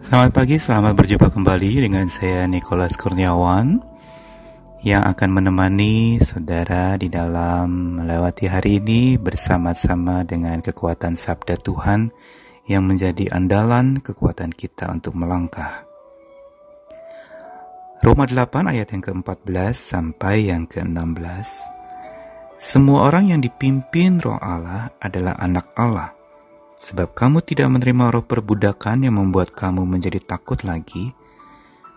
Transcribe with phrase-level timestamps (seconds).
[0.00, 3.84] Selamat pagi, selamat berjumpa kembali dengan saya Nicholas Kurniawan
[4.80, 12.08] yang akan menemani saudara di dalam melewati hari ini bersama-sama dengan kekuatan sabda Tuhan
[12.64, 15.84] yang menjadi andalan kekuatan kita untuk melangkah.
[18.00, 21.68] Roma 8 ayat yang ke-14 sampai yang ke-16.
[22.56, 26.19] Semua orang yang dipimpin roh Allah adalah anak Allah
[26.80, 31.12] Sebab kamu tidak menerima roh perbudakan yang membuat kamu menjadi takut lagi,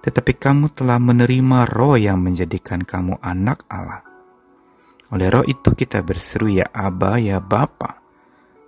[0.00, 4.00] tetapi kamu telah menerima roh yang menjadikan kamu anak Allah.
[5.12, 8.00] Oleh roh itu kita berseru ya Aba ya Bapa.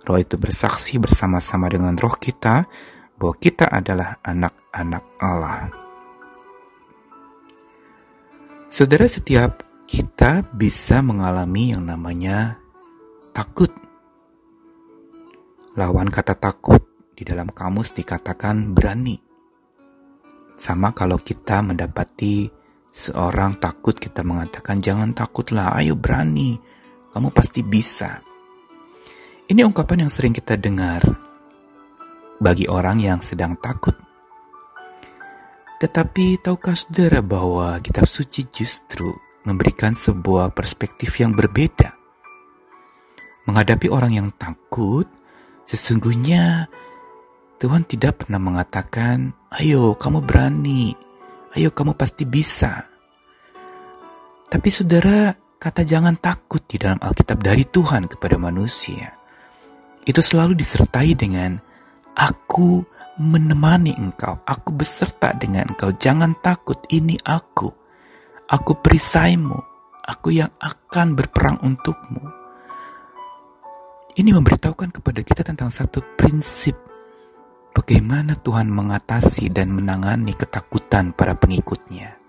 [0.05, 2.69] Roh itu bersaksi bersama-sama dengan roh kita
[3.17, 5.73] bahwa kita adalah anak-anak Allah.
[8.69, 12.61] Saudara setiap kita bisa mengalami yang namanya
[13.33, 13.69] takut
[15.73, 16.85] Lawan kata takut
[17.17, 19.17] di dalam kamus dikatakan berani.
[20.53, 22.45] Sama kalau kita mendapati
[22.93, 26.61] seorang takut, kita mengatakan jangan takutlah, ayo berani,
[27.09, 28.21] kamu pasti bisa.
[29.49, 31.01] Ini ungkapan yang sering kita dengar
[32.37, 33.97] bagi orang yang sedang takut.
[35.81, 39.09] Tetapi tahukah saudara bahwa kitab suci justru
[39.41, 41.97] memberikan sebuah perspektif yang berbeda?
[43.49, 45.09] Menghadapi orang yang takut,
[45.63, 46.67] Sesungguhnya
[47.57, 50.91] Tuhan tidak pernah mengatakan, "Ayo, kamu berani.
[51.55, 52.87] Ayo, kamu pasti bisa."
[54.51, 59.23] Tapi saudara, kata jangan takut di dalam Alkitab dari Tuhan kepada manusia
[60.03, 61.55] itu selalu disertai dengan
[62.15, 62.83] aku
[63.19, 67.71] menemani engkau, aku beserta dengan engkau, jangan takut, ini aku.
[68.49, 69.55] Aku perisaimu,
[70.03, 72.42] aku yang akan berperang untukmu.
[74.13, 76.77] Ini memberitahukan kepada kita tentang satu prinsip
[77.73, 82.21] bagaimana Tuhan mengatasi dan menangani ketakutan para pengikutnya.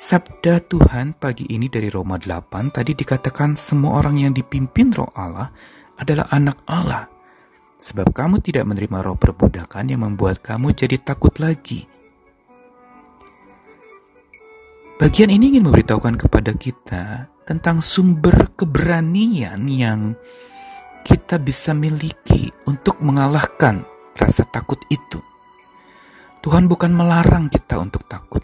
[0.00, 5.52] Sabda Tuhan pagi ini dari Roma 8 tadi dikatakan semua orang yang dipimpin roh Allah
[6.00, 7.12] adalah anak Allah.
[7.76, 11.84] Sebab kamu tidak menerima roh perbudakan yang membuat kamu jadi takut lagi.
[14.96, 20.14] Bagian ini ingin memberitahukan kepada kita tentang sumber keberanian yang
[21.02, 23.82] kita bisa miliki untuk mengalahkan
[24.14, 25.18] rasa takut itu.
[26.42, 28.42] Tuhan bukan melarang kita untuk takut,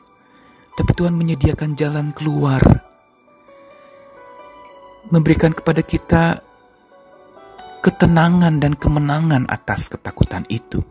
[0.79, 2.63] tapi Tuhan menyediakan jalan keluar,
[5.11, 6.23] memberikan kepada kita
[7.83, 10.83] ketenangan dan kemenangan atas ketakutan itu.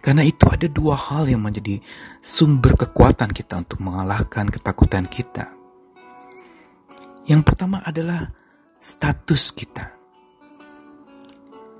[0.00, 1.76] Karena itu ada dua hal yang menjadi
[2.24, 5.59] sumber kekuatan kita untuk mengalahkan ketakutan kita.
[7.30, 8.26] Yang pertama adalah
[8.74, 9.86] status kita.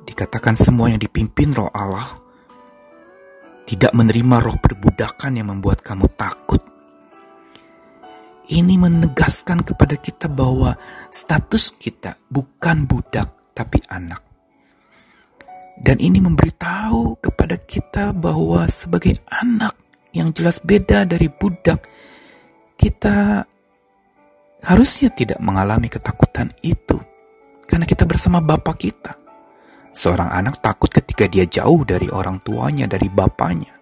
[0.06, 2.06] Dikatakan semua yang dipimpin roh Allah
[3.66, 6.62] tidak menerima roh perbudakan yang membuat kamu takut.
[8.46, 10.78] Ini menegaskan kepada kita bahwa
[11.10, 14.22] status kita bukan budak tapi anak.
[15.82, 19.74] Dan ini memberitahu kepada kita bahwa sebagai anak
[20.14, 21.90] yang jelas beda dari budak,
[22.78, 23.46] kita
[24.60, 27.00] harusnya tidak mengalami ketakutan itu
[27.64, 29.12] karena kita bersama Bapak kita.
[29.90, 33.74] Seorang anak takut ketika dia jauh dari orang tuanya, dari bapaknya.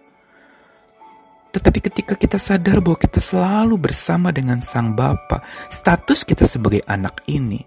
[1.53, 7.25] Tetapi ketika kita sadar bahwa kita selalu bersama dengan Sang Bapa, status kita sebagai anak
[7.29, 7.61] ini,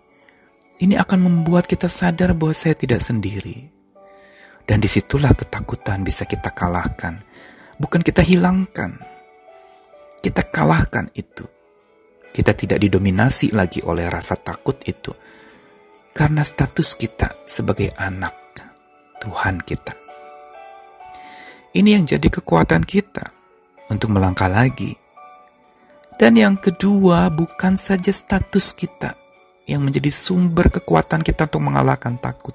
[0.82, 3.70] ini akan membuat kita sadar bahwa saya tidak sendiri.
[4.66, 7.22] Dan di situlah ketakutan bisa kita kalahkan.
[7.78, 8.98] Bukan kita hilangkan.
[10.22, 11.46] Kita kalahkan itu
[12.32, 15.12] kita tidak didominasi lagi oleh rasa takut itu.
[16.12, 18.42] Karena status kita sebagai anak
[19.22, 19.94] Tuhan kita.
[21.72, 23.30] Ini yang jadi kekuatan kita
[23.88, 24.98] untuk melangkah lagi.
[26.18, 29.16] Dan yang kedua, bukan saja status kita
[29.64, 32.52] yang menjadi sumber kekuatan kita untuk mengalahkan takut.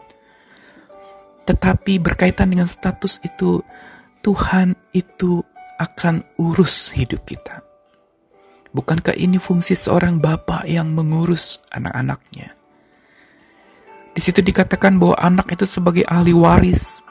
[1.47, 3.63] Tetapi berkaitan dengan status itu,
[4.21, 5.41] Tuhan itu
[5.81, 7.66] akan urus hidup kita.
[8.77, 12.53] Bukankah ini fungsi seorang bapak yang mengurus anak-anaknya?
[14.13, 17.01] Di situ dikatakan bahwa anak itu sebagai ahli waris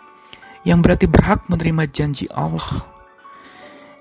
[0.63, 2.87] yang berarti berhak menerima janji Allah.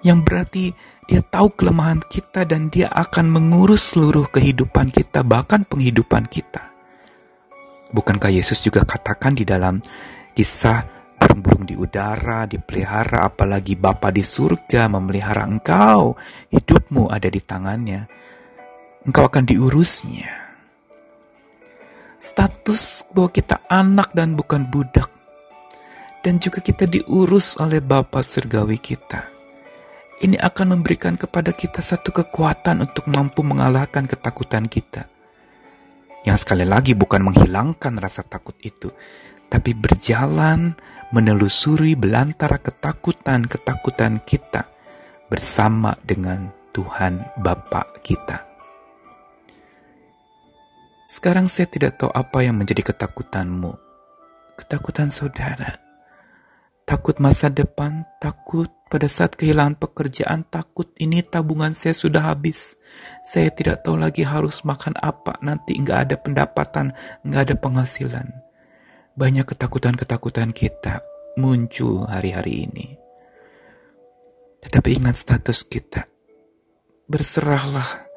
[0.05, 0.65] Yang berarti
[1.09, 6.69] dia tahu kelemahan kita dan dia akan mengurus seluruh kehidupan kita, bahkan penghidupan kita.
[7.89, 9.81] Bukankah Yesus juga katakan di dalam
[10.37, 16.15] kisah burung-burung di udara dipelihara, apalagi Bapa di surga memelihara engkau.
[16.51, 18.07] Hidupmu ada di tangannya.
[19.05, 20.31] Engkau akan diurusnya.
[22.15, 25.15] Status bahwa kita anak dan bukan budak
[26.25, 29.29] dan juga kita diurus oleh Bapa Surgawi kita.
[30.25, 35.05] Ini akan memberikan kepada kita satu kekuatan untuk mampu mengalahkan ketakutan kita.
[36.25, 38.89] Yang sekali lagi bukan menghilangkan rasa takut itu,
[39.55, 40.75] tapi berjalan
[41.15, 44.67] menelusuri belantara ketakutan-ketakutan kita
[45.31, 48.43] bersama dengan Tuhan Bapa kita.
[51.07, 53.79] Sekarang saya tidak tahu apa yang menjadi ketakutanmu.
[54.59, 55.79] Ketakutan saudara.
[56.83, 62.75] Takut masa depan, takut pada saat kehilangan pekerjaan, takut ini tabungan saya sudah habis.
[63.23, 66.91] Saya tidak tahu lagi harus makan apa, nanti nggak ada pendapatan,
[67.23, 68.44] nggak ada penghasilan.
[69.15, 70.99] Banyak ketakutan-ketakutan kita
[71.39, 72.99] muncul hari-hari ini.
[74.59, 76.03] Tetapi ingat status kita.
[77.07, 78.11] Berserahlah.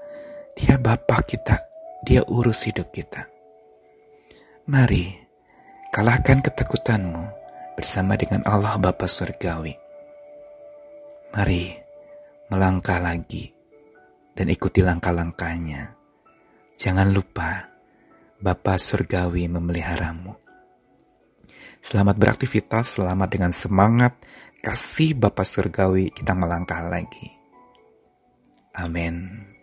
[0.58, 1.62] Dia Bapak kita.
[2.02, 3.30] Dia urus hidup kita.
[4.66, 5.14] Mari,
[5.94, 7.30] kalahkan ketakutanmu
[7.78, 9.78] bersama dengan Allah Bapa Surgawi.
[11.30, 11.78] Mari
[12.50, 13.54] melangkah lagi
[14.34, 15.94] dan ikuti langkah-langkahnya.
[16.74, 17.70] Jangan lupa
[18.42, 20.47] Bapa Surgawi memeliharamu.
[21.78, 24.18] Selamat beraktivitas, selamat dengan semangat,
[24.60, 27.32] kasih Bapa Surgawi kita melangkah lagi.
[28.78, 29.57] Amin.